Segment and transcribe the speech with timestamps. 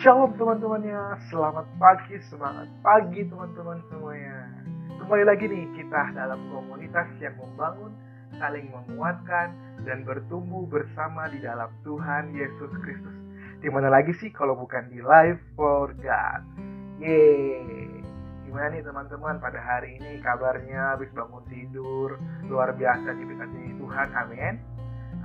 [0.00, 4.48] Shalom teman-temannya, selamat pagi, semangat pagi teman-teman semuanya.
[4.96, 7.92] Kembali lagi nih kita dalam komunitas yang membangun,
[8.40, 9.52] saling menguatkan,
[9.84, 13.12] dan bertumbuh bersama di dalam Tuhan Yesus Kristus.
[13.60, 16.48] Di mana lagi sih kalau bukan di Life for God.
[16.96, 18.00] Yeay.
[18.48, 22.16] Gimana nih teman-teman pada hari ini kabarnya habis bangun tidur,
[22.48, 24.56] luar biasa diberkati Tuhan, amin.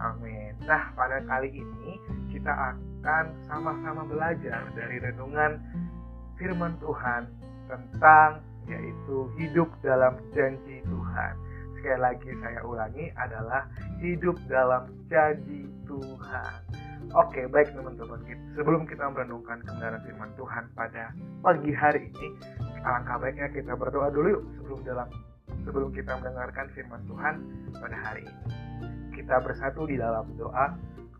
[0.04, 0.52] Amin.
[0.68, 1.96] Nah, pada kali ini
[2.36, 2.95] kita akan
[3.46, 5.62] sama-sama belajar dari renungan
[6.42, 7.30] firman Tuhan
[7.70, 11.34] tentang yaitu hidup dalam janji Tuhan.
[11.78, 13.70] Sekali lagi saya ulangi adalah
[14.02, 16.60] hidup dalam janji Tuhan.
[17.14, 18.18] Oke, baik teman-teman.
[18.58, 21.14] Sebelum kita merenungkan kebenaran firman Tuhan pada
[21.46, 22.28] pagi hari ini,
[22.82, 25.08] alangkah baiknya kita berdoa dulu yuk sebelum dalam
[25.62, 27.36] sebelum kita mendengarkan firman Tuhan
[27.78, 28.46] pada hari ini.
[29.14, 30.74] Kita bersatu di dalam doa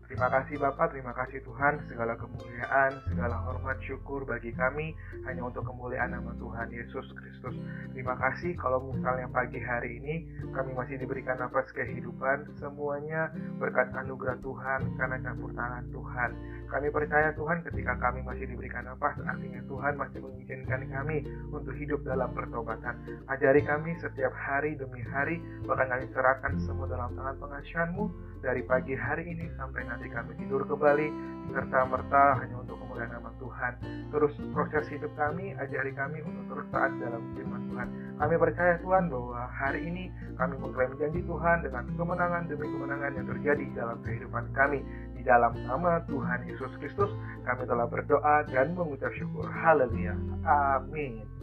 [0.06, 4.94] Terima kasih Bapak, terima kasih Tuhan, segala kemuliaan, segala hormat, syukur bagi kami
[5.26, 7.58] hanya untuk kemuliaan nama Tuhan Yesus Kristus.
[7.90, 10.22] Terima kasih kalau misalnya pagi hari ini
[10.54, 16.30] kami masih diberikan nafas kehidupan, semuanya berkat anugerah Tuhan karena campur tangan Tuhan.
[16.66, 22.06] Kami percaya Tuhan ketika kami masih diberikan nafas, artinya Tuhan masih mengizinkan kami untuk hidup
[22.06, 22.94] dalam pertobatan.
[23.26, 28.04] Ajari kami setiap hari demi hari, bahkan kami serahkan semua dalam tangan pengasihanmu
[28.44, 31.08] dari pagi hari ini sampai nanti nanti kami tidur kembali
[31.56, 33.72] serta merta hanya untuk kemuliaan nama Tuhan.
[34.12, 37.88] Terus proses hidup kami, ajari kami untuk terus taat dalam firman Tuhan.
[38.20, 43.26] Kami percaya Tuhan bahwa hari ini kami mengklaim janji Tuhan dengan kemenangan demi kemenangan yang
[43.32, 44.84] terjadi dalam kehidupan kami.
[45.16, 47.08] Di dalam nama Tuhan Yesus Kristus,
[47.48, 49.48] kami telah berdoa dan mengucap syukur.
[49.48, 50.12] Haleluya.
[50.44, 51.35] Amin.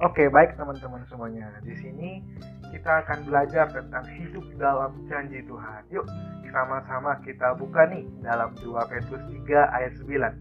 [0.00, 1.52] Oke, baik teman-teman semuanya.
[1.60, 2.24] Di sini
[2.72, 5.84] kita akan belajar tentang hidup dalam janji Tuhan.
[5.92, 6.08] Yuk,
[6.48, 10.40] sama-sama kita buka nih dalam 2 Petrus 3 ayat 9.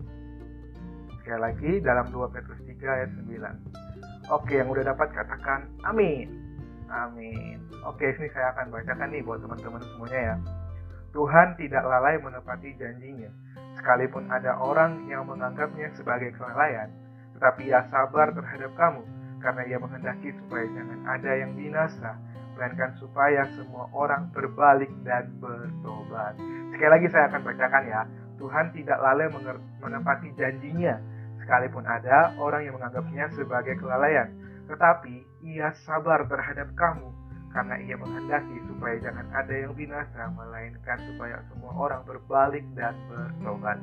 [1.19, 4.31] Sekali lagi dalam 2 Petrus 3 ayat 9.
[4.31, 6.31] Oke, yang udah dapat katakan amin.
[6.87, 7.59] Amin.
[7.83, 10.35] Oke, ini saya akan bacakan nih buat teman-teman semuanya ya.
[11.11, 13.27] Tuhan tidak lalai menepati janjinya.
[13.75, 16.87] Sekalipun ada orang yang menganggapnya sebagai kelalaian,
[17.35, 19.03] tetapi ia sabar terhadap kamu,
[19.39, 22.15] karena ia menghendaki supaya jangan ada yang binasa,
[22.55, 26.35] melainkan supaya semua orang berbalik dan bertobat.
[26.75, 28.01] Sekali lagi saya akan bacakan ya.
[28.39, 29.27] Tuhan tidak lalai
[29.83, 30.95] menepati janjinya,
[31.43, 34.31] sekalipun ada orang yang menganggapnya sebagai kelalaian.
[34.71, 37.11] Tetapi ia sabar terhadap kamu,
[37.51, 43.75] karena ia menghendaki supaya jangan ada yang binasa, melainkan supaya semua orang berbalik dan bertobat.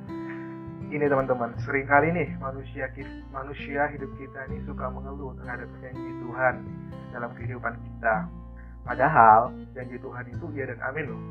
[0.86, 2.86] Ini teman-teman, sering kali nih manusia
[3.34, 6.62] manusia hidup kita ini suka mengeluh terhadap janji Tuhan
[7.10, 8.30] dalam kehidupan kita.
[8.86, 11.22] Padahal janji Tuhan itu iya dan amin loh.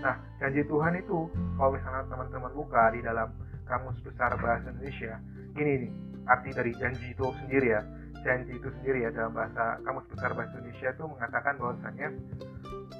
[0.00, 1.28] Nah, janji Tuhan itu
[1.60, 3.28] kalau misalnya teman-teman buka di dalam
[3.68, 5.20] kamus besar bahasa Indonesia,
[5.60, 5.92] ini nih
[6.24, 7.84] arti dari janji itu sendiri ya.
[8.24, 12.08] Janji itu sendiri ya dalam bahasa kamus besar bahasa Indonesia itu mengatakan bahwasanya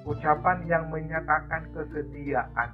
[0.04, 2.68] ucapan yang menyatakan kesediaan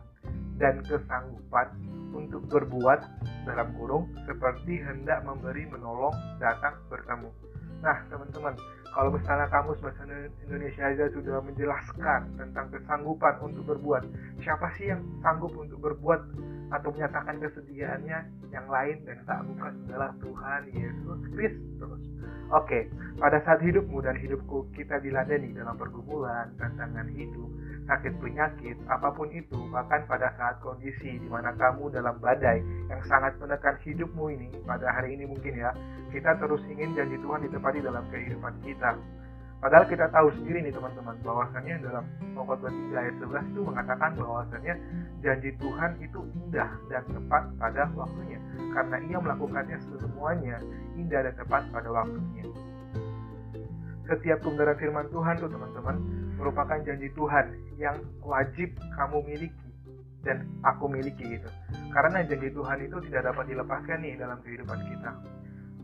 [0.59, 1.71] dan kesanggupan
[2.13, 3.01] untuk berbuat
[3.49, 7.29] dalam kurung seperti hendak memberi menolong datang bertemu.
[7.83, 8.55] Nah, teman-teman,
[8.93, 10.07] kalau misalnya kamus bahasa
[10.47, 14.07] Indonesia aja sudah menjelaskan tentang kesanggupan untuk berbuat,
[14.45, 16.21] siapa sih yang sanggup untuk berbuat
[16.73, 18.19] atau menyatakan kesediaannya
[18.53, 22.01] yang lain dan tak bukan adalah Tuhan Yesus Kristus.
[22.53, 27.49] Oke, pada saat hidupmu dan hidupku kita diladeni dalam pergumulan, tantangan hidup,
[27.87, 33.03] sakit penyakit, apa pun itu, bahkan pada saat kondisi di mana kamu dalam badai yang
[33.11, 35.75] sangat menekan hidupmu ini, pada hari ini mungkin ya,
[36.15, 38.95] kita terus ingin janji Tuhan ditepati dalam kehidupan kita.
[39.63, 42.03] Padahal kita tahu sendiri nih teman-teman bahwasannya dalam
[42.35, 44.75] Pokok 3 ayat 11 itu mengatakan bahwasannya
[45.23, 48.43] janji Tuhan itu indah dan tepat pada waktunya
[48.75, 50.59] karena ia melakukannya semuanya
[50.99, 52.43] indah dan tepat pada waktunya.
[54.11, 55.97] Setiap kebenaran firman Tuhan tuh teman-teman
[56.43, 59.69] merupakan janji Tuhan yang wajib kamu miliki
[60.27, 61.47] dan aku miliki gitu.
[61.95, 65.11] Karena janji Tuhan itu tidak dapat dilepaskan nih dalam kehidupan kita.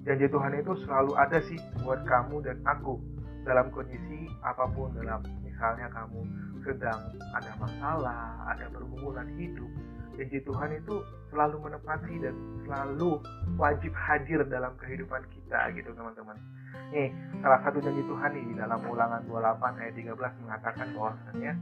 [0.03, 2.99] Janji Tuhan itu selalu ada sih buat kamu dan aku
[3.47, 6.27] dalam kondisi apa pun dalam misalnya kamu
[6.67, 7.01] sedang
[7.39, 9.71] ada masalah, ada pergumulan hidup,
[10.19, 12.35] janji Tuhan itu selalu menepati dan
[12.67, 13.23] selalu
[13.55, 16.35] wajib hadir dalam kehidupan kita gitu teman-teman.
[16.89, 17.13] Nih,
[17.45, 21.53] salah satu janji Tuhan nih di dalam ulangan 28 ayat 13 mengatakan bahwasanya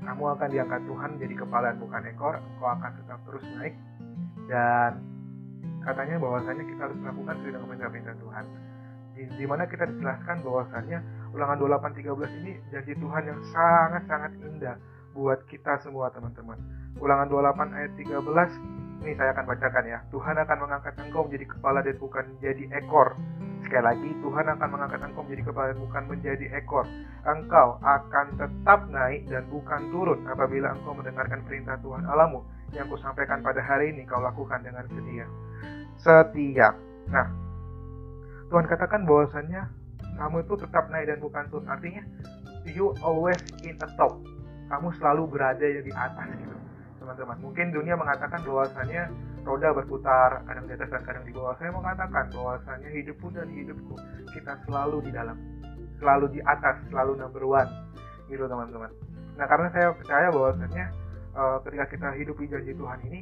[0.00, 3.74] kamu akan diangkat Tuhan jadi kepala bukan ekor, engkau akan tetap terus naik
[4.50, 4.98] dan
[5.86, 8.44] katanya bahwasanya kita harus melakukan dengan perintah-perintah Tuhan
[9.14, 10.98] di, di mana kita dijelaskan bahwasannya
[11.36, 14.76] ulangan 2813 ini janji Tuhan yang sangat-sangat indah
[15.14, 16.58] buat kita semua teman-teman.
[16.98, 19.98] Ulangan 28 ayat 13 Ini saya akan bacakan ya.
[20.12, 23.16] Tuhan akan mengangkat engkau menjadi kepala dan bukan menjadi ekor.
[23.70, 26.82] Sekali lagi, Tuhan akan mengangkat engkau menjadi kepala bukan menjadi ekor.
[27.22, 32.42] Engkau akan tetap naik dan bukan turun apabila engkau mendengarkan perintah Tuhan Alamu
[32.74, 35.22] yang kusampaikan pada hari ini kau lakukan dengan setia.
[36.02, 36.74] Setia.
[37.14, 37.30] Nah,
[38.50, 39.62] Tuhan katakan bahwasannya
[40.18, 41.70] kamu itu tetap naik dan bukan turun.
[41.70, 42.02] Artinya,
[42.66, 44.18] you always in the top.
[44.66, 46.58] Kamu selalu berada di atas gitu
[46.98, 47.38] teman-teman.
[47.38, 51.54] Mungkin dunia mengatakan bahwasannya roda berputar, kadang di atas dan kadang di bawah.
[51.56, 53.94] Saya mengatakan bahwasannya hidupku dan hidupku
[54.36, 55.36] kita selalu di dalam,
[55.98, 57.70] selalu di atas, selalu number one,
[58.28, 58.90] gitu teman-teman.
[59.36, 60.86] Nah karena saya percaya bahwasannya
[61.34, 63.20] uh, ketika kita hidup di janji Tuhan ini,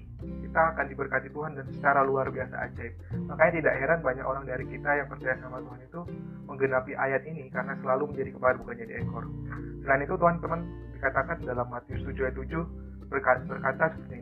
[0.48, 2.94] kita akan diberkati Tuhan dan secara luar biasa ajaib.
[3.28, 6.00] Makanya tidak heran banyak orang dari kita yang percaya sama Tuhan itu
[6.48, 9.24] menggenapi ayat ini karena selalu menjadi kepala bukan jadi ekor.
[9.84, 10.60] Selain itu Tuhan teman
[10.98, 14.17] dikatakan dalam Matius 7 ayat 7 berkata, berkata seperti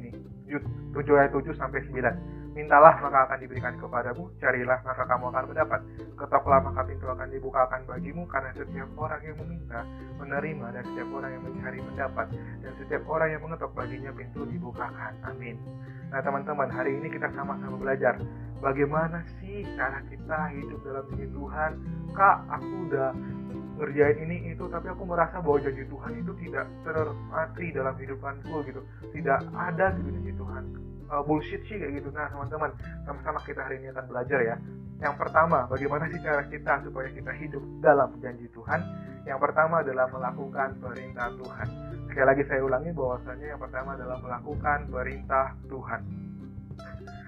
[0.48, 5.80] 7 ayat 7 sampai 9 Mintalah maka akan diberikan kepadamu, carilah maka kamu akan mendapat,
[6.16, 9.84] ketoklah maka pintu akan dibukakan bagimu, karena setiap orang yang meminta
[10.16, 12.26] menerima dan setiap orang yang mencari mendapat
[12.64, 15.12] dan setiap orang yang mengetok baginya pintu dibukakan.
[15.28, 15.60] Amin.
[16.08, 18.16] Nah teman-teman hari ini kita sama-sama belajar
[18.64, 21.72] bagaimana sih cara kita hidup dalam diri Tuhan.
[22.16, 23.12] Kak, aku udah
[23.76, 28.80] ngerjain ini itu tapi aku merasa bahwa janji Tuhan itu tidak termati dalam hidupanku gitu.
[29.12, 30.64] Tidak ada gitu janji Tuhan.
[31.06, 32.08] Uh, bullshit sih kayak gitu.
[32.10, 32.74] Nah teman-teman
[33.06, 34.56] sama-sama kita hari ini akan belajar ya.
[34.96, 38.80] Yang pertama bagaimana sih cara kita supaya kita hidup dalam janji Tuhan?
[39.28, 41.68] Yang pertama adalah melakukan perintah Tuhan.
[42.08, 46.00] Sekali lagi saya ulangi bahwasanya yang pertama adalah melakukan perintah Tuhan.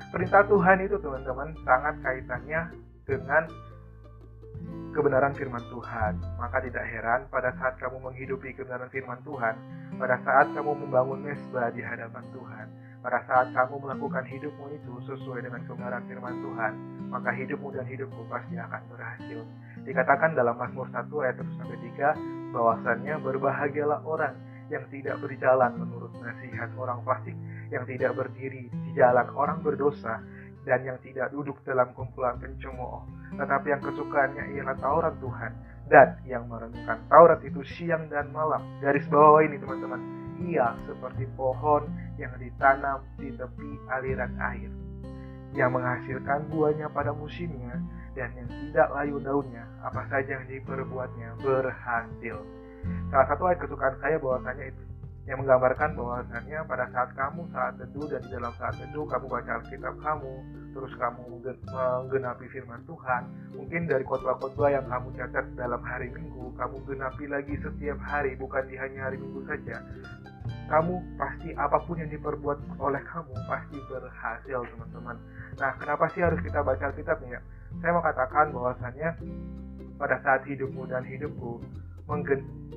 [0.08, 2.60] Perintah Tuhan itu teman-teman sangat kaitannya
[3.04, 3.44] dengan
[4.92, 6.18] kebenaran firman Tuhan.
[6.40, 9.54] Maka tidak heran pada saat kamu menghidupi kebenaran firman Tuhan,
[9.96, 12.66] pada saat kamu membangun mesbah di hadapan Tuhan,
[12.98, 16.72] pada saat kamu melakukan hidupmu itu sesuai dengan kebenaran firman Tuhan,
[17.14, 19.40] maka hidupmu dan hidupmu pasti akan berhasil.
[19.86, 24.34] Dikatakan dalam Mazmur 1 ayat 1 sampai 3 bahwasannya berbahagialah orang
[24.68, 27.36] yang tidak berjalan menurut nasihat orang fasik,
[27.72, 30.20] yang tidak berdiri di jalan orang berdosa,
[30.68, 35.52] dan yang tidak duduk dalam kumpulan pencemooh, tetapi yang kesukaannya ialah Taurat Tuhan
[35.88, 38.60] dan yang merenungkan Taurat itu siang dan malam.
[38.80, 40.00] Garis bawah ini teman-teman,
[40.44, 44.70] ia seperti pohon yang ditanam di tepi aliran air,
[45.52, 47.76] yang menghasilkan buahnya pada musimnya
[48.16, 52.36] dan yang tidak layu daunnya, apa saja yang diperbuatnya berhasil.
[53.10, 54.82] Salah satu ayat kesukaan saya bahwasanya itu
[55.28, 59.60] yang menggambarkan bahwasannya pada saat kamu saat teduh dan di dalam saat teduh kamu baca
[59.60, 60.34] Alkitab kamu
[60.72, 63.22] terus kamu menggenapi firman Tuhan
[63.52, 68.64] mungkin dari khotbah-khotbah yang kamu catat dalam hari Minggu kamu genapi lagi setiap hari bukan
[68.72, 69.84] di hanya hari Minggu saja.
[70.69, 75.16] Kamu pasti apa pun yang diperbuat oleh kamu pasti berhasil teman-teman.
[75.60, 77.40] Nah kenapa sih harus kita baca Alkitab ya?
[77.84, 79.08] Saya mau katakan bahwasannya
[80.00, 81.60] pada saat hidupmu dan hidupku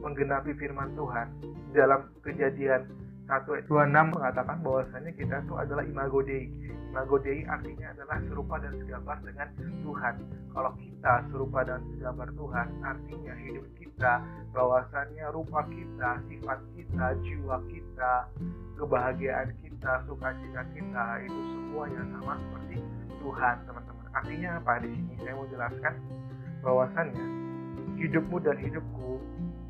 [0.02, 1.28] menggenapi firman Tuhan
[1.72, 2.90] dalam kejadian
[3.32, 6.52] 1 ayat 26 mengatakan bahwasanya kita itu adalah imago Dei.
[6.92, 10.16] Imago Dei artinya adalah serupa dan segambar dengan Tuhan.
[10.52, 14.14] Kalau kita serupa dan segambar Tuhan, artinya hidup kita,
[14.52, 18.14] bahwasannya rupa kita, sifat kita, jiwa kita,
[18.76, 22.78] kebahagiaan kita, sukacita kita, itu semuanya sama seperti
[23.24, 24.08] Tuhan, teman-teman.
[24.12, 24.74] Artinya apa?
[24.84, 25.94] Di sini saya mau jelaskan
[26.60, 27.26] bahwasannya
[27.96, 29.01] hidupmu dan hidupku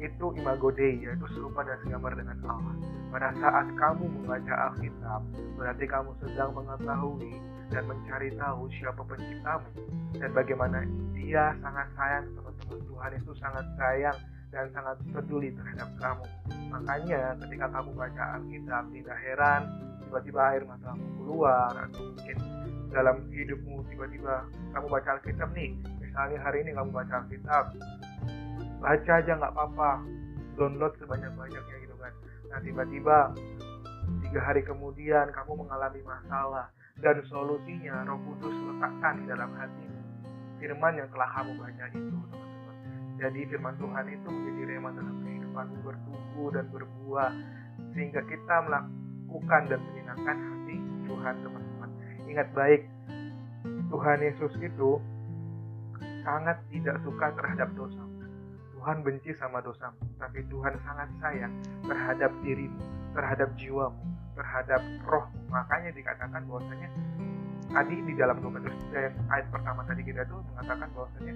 [0.01, 2.75] itu imago Dei, yaitu serupa dan segambar dengan Allah.
[3.13, 5.21] Pada saat kamu membaca Alkitab,
[5.55, 7.37] berarti kamu sedang mengetahui
[7.69, 9.69] dan mencari tahu siapa penciptamu
[10.19, 10.83] dan bagaimana
[11.15, 14.17] dia sangat sayang teman-teman Tuhan itu sangat sayang
[14.51, 16.25] dan sangat peduli terhadap kamu.
[16.67, 19.61] Makanya ketika kamu baca Alkitab tidak heran
[20.03, 22.37] tiba-tiba air matamu keluar atau mungkin
[22.91, 24.43] dalam hidupmu tiba-tiba
[24.75, 25.71] kamu baca Alkitab nih
[26.03, 27.71] misalnya hari ini kamu baca Alkitab
[28.81, 29.91] baca aja nggak apa-apa.
[30.57, 32.13] Download sebanyak-banyaknya gitu kan.
[32.49, 33.17] Nah tiba-tiba
[34.27, 36.67] tiga hari kemudian kamu mengalami masalah
[36.99, 39.87] dan solusinya Roh Kudus letakkan di dalam hati
[40.59, 42.75] firman yang telah kamu baca itu teman-teman.
[43.21, 47.31] Jadi firman Tuhan itu menjadi rema dalam kehidupanmu bertumbuh dan berbuah
[47.97, 50.77] sehingga kita melakukan dan menyenangkan hati
[51.09, 51.89] Tuhan teman-teman.
[52.29, 52.81] Ingat baik
[53.89, 55.01] Tuhan Yesus itu
[56.21, 58.10] sangat tidak suka terhadap dosa
[58.81, 61.53] Tuhan benci sama dosa, tapi Tuhan sangat sayang
[61.85, 62.81] terhadap dirimu,
[63.13, 64.01] terhadap jiwamu,
[64.33, 65.29] terhadap roh.
[65.53, 66.89] Makanya dikatakan bahwasanya
[67.69, 71.33] tadi di dalam 2 Petrus yang ayat pertama tadi kita tuh mengatakan bahwasanya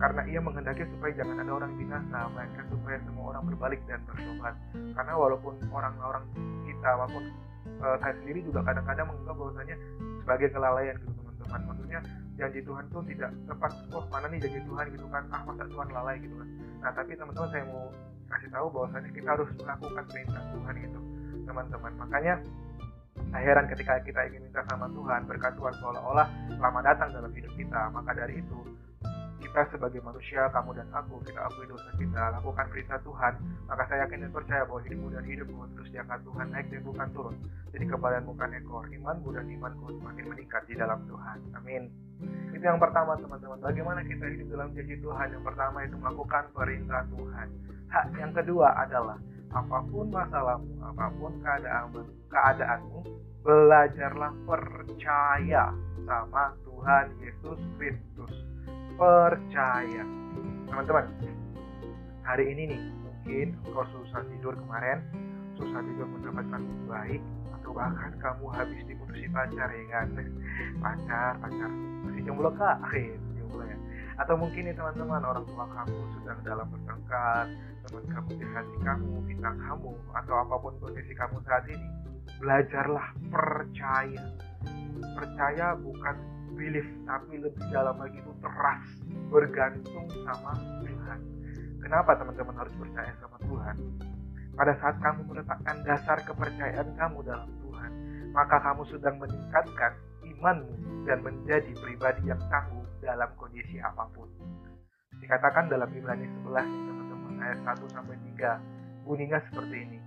[0.00, 4.54] karena ia menghendaki supaya jangan ada orang binasa, melainkan supaya semua orang berbalik dan bertobat.
[4.72, 6.24] Karena walaupun orang-orang
[6.64, 7.24] kita maupun
[7.84, 9.76] uh, saya sendiri juga kadang-kadang menganggap bahwasanya
[10.24, 12.00] sebagai kelalaian gitu teman-teman maksudnya
[12.38, 15.88] janji Tuhan tuh tidak tepat wah mana nih janji Tuhan gitu kan ah masa Tuhan
[15.90, 17.90] lalai gitu kan nah tapi teman-teman saya mau
[18.30, 21.00] kasih tahu bahwasanya kita harus melakukan perintah Tuhan itu
[21.44, 22.34] teman-teman makanya
[23.28, 26.26] Nah, heran ketika kita ingin minta sama Tuhan, berkat Tuhan seolah-olah
[26.56, 27.92] lama datang dalam hidup kita.
[27.92, 28.58] Maka dari itu,
[29.44, 33.32] kita sebagai manusia, kamu dan aku, kita akui dosa kita, lakukan perintah Tuhan,
[33.68, 37.08] maka saya yakin dan percaya bahwa hidupmu dan hidupmu terus diangkat Tuhan naik dan bukan
[37.12, 37.36] turun.
[37.68, 41.38] Jadi kebadan bukan ekor, imanmu dan imanku semakin meningkat di dalam Tuhan.
[41.52, 42.07] Amin.
[42.52, 45.26] Itu yang pertama teman-teman, bagaimana kita hidup dalam janji Tuhan.
[45.30, 47.46] Yang pertama itu melakukan perintah Tuhan.
[47.88, 53.00] Hak yang kedua adalah apa pun masalahmu, apa pun keadaanmu, keadaanmu,
[53.46, 55.72] belajarlah percaya
[56.04, 58.32] sama Tuhan Yesus Kristus.
[58.98, 60.04] Percaya.
[60.68, 61.06] Teman-teman,
[62.26, 65.00] hari ini nih, mungkin kau susah tidur kemarin,
[65.54, 66.60] susah tidur mendapatkan
[66.90, 67.22] baik,
[67.56, 70.06] atau bahkan kamu habis diputusi pacar ya kan?
[70.82, 71.70] Pacar, pacar,
[72.18, 72.76] masih jomblo kak?
[73.38, 73.78] Jomblo ya.
[74.18, 77.46] Atau mungkin nih teman-teman, orang tua kamu sedang dalam pertengkar,
[77.86, 81.86] teman kamu hati kamu, bintang kamu, atau apa pun kondisi kamu saat ini,
[82.42, 84.22] belajarlah percaya.
[84.98, 86.16] Percaya bukan
[86.58, 88.82] belief, tapi lebih dalam lagi itu teras,
[89.30, 91.20] bergantung sama Tuhan.
[91.78, 93.76] Kenapa teman-teman harus percaya sama Tuhan?
[94.58, 97.92] Pada saat kamu meletakkan dasar kepercayaan kamu dalam Tuhan,
[98.34, 99.94] maka kamu sedang meningkatkan
[100.38, 104.30] imanmu dan menjadi pribadi yang tangguh dalam kondisi apa pun.
[105.18, 106.88] Dikatakan dalam Ibrani 11
[107.42, 109.06] ayat 1 sampai 3.
[109.06, 109.98] Bunyinya seperti ini.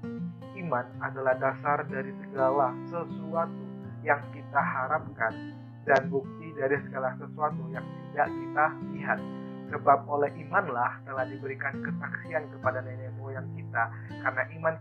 [0.61, 3.65] Iman adalah dasar dari segala sesuatu
[4.05, 5.57] yang kita harapkan
[5.87, 9.19] dan bukti dari segala sesuatu yang tidak kita lihat.
[9.71, 13.87] Sebab oleh imanlah telah diberikan kesaksian kepada nenek moyang kita
[14.19, 14.75] karena iman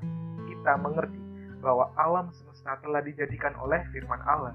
[0.50, 1.21] kita mengerti
[1.62, 4.52] bahwa alam semesta telah dijadikan oleh firman Allah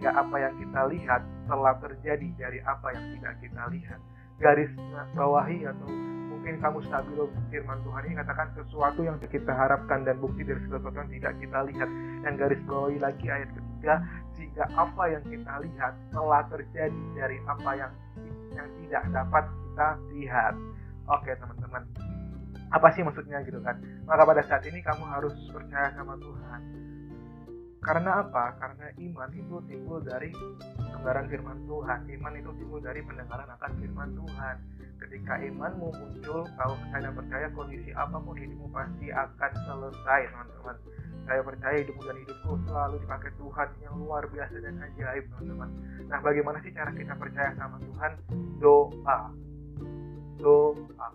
[0.00, 4.00] sehingga apa yang kita lihat telah terjadi dari apa yang tidak kita lihat.
[4.40, 4.72] Garis
[5.12, 5.92] bawahi atau
[6.32, 10.88] mungkin kamu stabilo firman Tuhan ini katakan sesuatu yang kita harapkan dan bukti dari sesuatu
[10.96, 11.88] yang tidak kita lihat.
[12.24, 13.94] Dan garis bawahi lagi ayat ketiga
[14.40, 17.92] sehingga apa yang kita lihat telah terjadi dari apa yang
[18.56, 20.54] yang tidak dapat kita lihat.
[21.12, 21.84] Oke teman-teman.
[22.72, 23.76] Apa sih maksudnya gitu kan?
[24.08, 26.88] Maka pada saat ini kamu harus percaya sama Tuhan
[27.80, 28.60] karena apa?
[28.60, 30.28] Karena iman itu timbul dari
[30.92, 31.98] kebenaran firman Tuhan.
[32.12, 34.56] Iman itu timbul dari pendengaran akan firman Tuhan.
[35.00, 40.76] Ketika imanmu muncul kau percaya percaya kondisi apa pun hidupmu pasti akan selesai teman-teman.
[41.24, 45.68] Saya percaya hidupmu dan hidupku selalu dipakai Tuhan yang luar biasa dan ajaib teman-teman.
[46.04, 48.12] Nah bagaimana sih cara kita percaya sama Tuhan?
[48.60, 49.18] Doa.
[50.36, 51.08] Doa.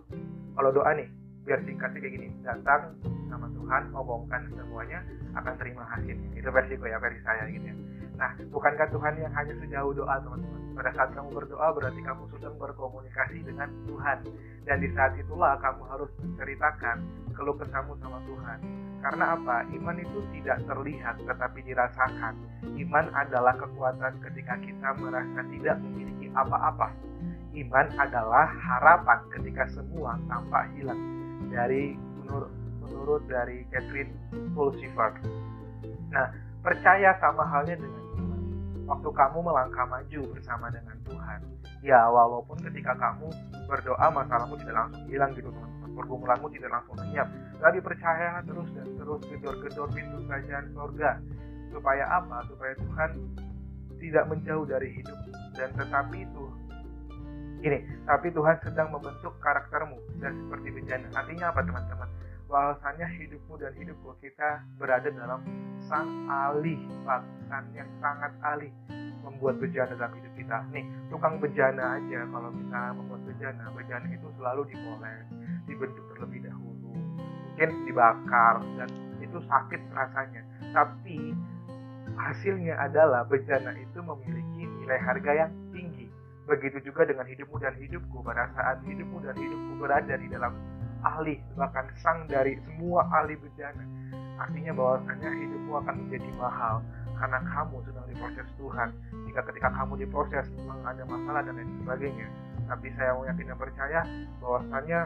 [0.58, 1.06] Kalau doa nih
[1.46, 2.92] biar singkatnya kayak gini datang
[3.30, 5.00] sama Tuhan omongkan semuanya
[5.38, 7.76] akan terima hasilnya itu versiku ya versi saya gitu ya
[8.16, 10.60] Nah, bukankah Tuhan yang hanya sejauh doa, teman-teman?
[10.72, 14.18] Pada saat kamu berdoa, berarti kamu sedang berkomunikasi dengan Tuhan.
[14.64, 16.96] Dan di saat itulah kamu harus menceritakan
[17.36, 18.58] keluh kesahmu sama Tuhan.
[19.04, 19.68] Karena apa?
[19.68, 22.34] Iman itu tidak terlihat, tetapi dirasakan.
[22.80, 26.88] Iman adalah kekuatan ketika kita merasa tidak memiliki apa-apa.
[27.52, 31.15] Iman adalah harapan ketika semua tampak hilang.
[31.50, 34.12] Dari menurut, menurut dari Catherine
[34.52, 35.18] Pulsifer.
[36.10, 36.26] Nah,
[36.62, 38.04] percaya sama halnya dengan
[38.86, 41.40] waktu kamu melangkah maju bersama dengan Tuhan.
[41.82, 43.30] Ya, walaupun ketika kamu
[43.66, 47.28] berdoa masalahmu tidak langsung hilang gitu teman-teman, pergumulanmu tidak langsung lenyap.
[47.58, 51.10] Tapi percaya terus dan terus gedor-gedor pintu kerajaan surga.
[51.74, 52.46] Supaya apa?
[52.46, 53.10] Supaya Tuhan
[53.98, 55.18] tidak menjauh dari hidup
[55.56, 56.44] dan tetapi itu
[57.66, 61.06] gini, tapi Tuhan sedang membentuk karaktermu dan seperti bejana.
[61.18, 62.08] Artinya apa teman-teman?
[62.46, 65.42] bahwasanya hidupmu dan hidupku kita berada dalam
[65.90, 68.70] sang alih bahkan yang sangat alih
[69.26, 74.26] membuat bejana dalam hidup kita nih tukang bejana aja kalau kita membuat bejana bejana itu
[74.38, 75.26] selalu dipoles
[75.66, 81.34] dibentuk terlebih dahulu mungkin dibakar dan itu sakit rasanya tapi
[82.14, 85.50] hasilnya adalah bejana itu memiliki nilai harga yang
[86.46, 88.22] begitu juga dengan hidupmu dan hidupku.
[88.22, 90.54] Pada saat hidupmu dan hidupku berada di dalam
[91.04, 93.84] ahli bahkan sang dari semua ahli bejana
[94.36, 96.84] artinya bahwasanya hidupmu akan menjadi mahal
[97.16, 98.88] karena kamu sedang diproses Tuhan.
[99.24, 102.28] Jika ketika kamu diproses memang ada masalah dan lain sebagainya.
[102.66, 104.00] Tapi saya yakin dan percaya
[104.42, 105.00] bahwasanya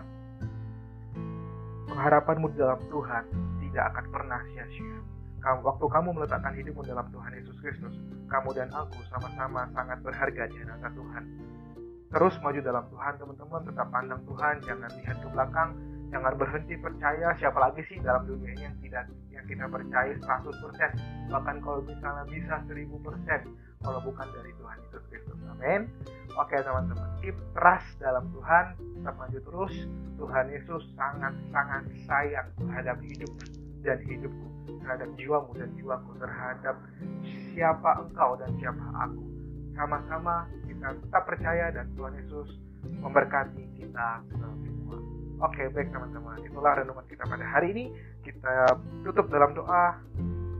[1.86, 3.24] pengharapanmu dalam Tuhan
[3.62, 4.98] tidak akan pernah sia-sia
[5.40, 7.94] waktu kamu meletakkan hidupmu dalam Tuhan Yesus Kristus,
[8.28, 11.24] kamu dan aku sama-sama sangat berharga di hadapan Tuhan.
[12.10, 13.60] Terus maju dalam Tuhan, teman-teman.
[13.70, 15.70] Tetap pandang Tuhan, jangan lihat ke belakang,
[16.10, 21.30] jangan berhenti percaya siapa lagi sih dalam dunia ini yang tidak yang kita percaya 100%
[21.30, 22.90] bahkan kalau misalnya bisa 1000%
[23.80, 25.86] kalau bukan dari Tuhan Yesus Kristus amin
[26.34, 29.74] oke teman-teman keep trust dalam Tuhan tetap maju terus
[30.18, 33.30] Tuhan Yesus sangat-sangat sayang terhadap hidup
[33.80, 34.46] dan hidupku
[34.80, 36.76] terhadap jiwamu dan jiwaku terhadap
[37.52, 39.22] siapa engkau dan siapa aku
[39.76, 42.48] sama-sama kita tetap percaya dan Tuhan Yesus
[43.00, 44.60] memberkati kita semua.
[45.40, 46.36] Oke, baik teman-teman.
[46.44, 47.84] Itulah renungan kita pada hari ini.
[48.20, 49.96] Kita tutup dalam doa.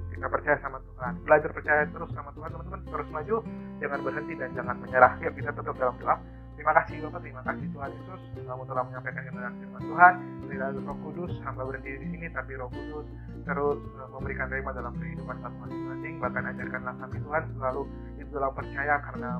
[0.09, 1.21] Kita percaya sama Tuhan.
[1.25, 2.81] Belajar percaya terus sama Tuhan, teman-teman.
[2.89, 3.37] Terus maju.
[3.81, 5.12] Jangan berhenti dan jangan menyerah.
[5.21, 6.17] Yuk kita tutup dalam doa.
[6.57, 8.21] Terima kasih Bapak, terima kasih Tuhan Yesus.
[8.45, 10.15] Kamu telah menyampaikan kebenaran firman Tuhan.
[10.61, 13.09] Tidak Roh Kudus, hamba berhenti di sini, tapi Roh Kudus
[13.49, 16.14] terus eh, memberikan terima dalam kehidupan kami masing-masing.
[16.21, 17.83] Bahkan ajarkanlah kami Tuhan selalu
[18.21, 19.31] itu dalam percaya karena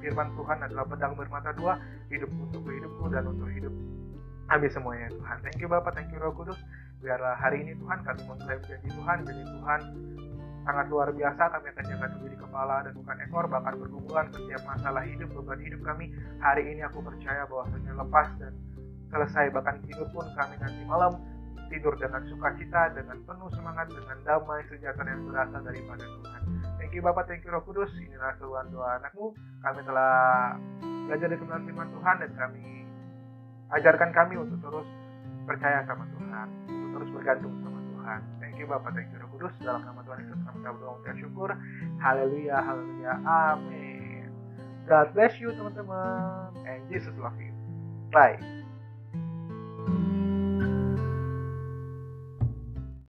[0.00, 1.76] firman Tuhan adalah pedang bermata dua,
[2.08, 3.76] hidup untuk hidupku dan untuk hidup
[4.48, 5.36] kami semuanya Tuhan.
[5.44, 6.56] Thank you Bapak, thank you Roh Kudus.
[7.04, 9.80] Biarlah hari ini Tuhan kami mengklaim janji Tuhan, jadi Tuhan
[10.64, 15.04] sangat luar biasa kami akan jaga menjadi kepala dan bukan ekor bahkan berhubungan setiap masalah
[15.04, 16.08] hidup beban hidup kami
[16.40, 18.56] hari ini aku percaya bahwasanya lepas dan
[19.14, 21.14] selesai bahkan tidur pun kami nanti malam
[21.70, 26.42] tidur dengan sukacita dengan penuh semangat dengan damai sejahtera yang berasal daripada Tuhan.
[26.82, 27.90] Thank you Bapak thank you Roh Kudus.
[27.98, 29.32] Inilah seruan doa anakmu.
[29.62, 30.14] Kami telah
[31.06, 32.64] belajar dari kebenaran firman Tuhan dan kami
[33.74, 34.88] ajarkan kami untuk terus
[35.44, 38.20] percaya sama Tuhan untuk terus bergantung sama Tuhan.
[38.42, 39.54] Thank you Bapak thank you Roh Kudus.
[39.62, 41.50] Dalam nama Tuhan Yesus kami berdoa dan syukur.
[42.02, 44.28] Haleluya haleluya amin.
[44.84, 47.50] God bless you teman-teman and Jesus love you.
[48.12, 48.53] Bye